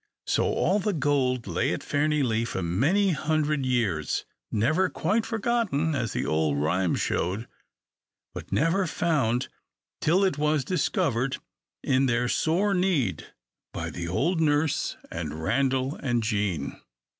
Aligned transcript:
So 0.25 0.45
all 0.45 0.79
the 0.79 0.93
gold 0.93 1.45
lay 1.45 1.71
at 1.75 1.83
Fairnilee 1.83 2.45
for 2.47 2.63
many 2.63 3.11
hundred 3.11 3.67
years, 3.67 4.25
never 4.51 4.89
quite 4.89 5.27
forgotten, 5.27 5.93
as 5.93 6.11
the 6.13 6.25
old 6.25 6.57
rhyme 6.57 6.95
showed, 6.95 7.47
but 8.33 8.51
never 8.51 8.87
found 8.87 9.47
till 9.99 10.23
it 10.23 10.39
was 10.39 10.65
discovered, 10.65 11.37
in 11.83 12.07
their 12.07 12.27
sore 12.27 12.73
need, 12.73 13.27
by 13.73 13.91
the 13.91 14.07
old 14.07 14.41
nurse 14.41 14.97
and 15.11 15.39
Randal 15.43 15.93
and 15.97 16.23
Jean. 16.23 16.81